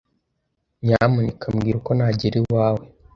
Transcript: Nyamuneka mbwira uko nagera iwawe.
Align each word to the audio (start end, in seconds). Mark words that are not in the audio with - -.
Nyamuneka 0.83 1.45
mbwira 1.53 1.77
uko 1.79 1.91
nagera 1.97 2.35
iwawe. 2.41 2.85